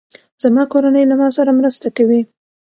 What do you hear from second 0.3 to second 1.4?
زما کورنۍ له ما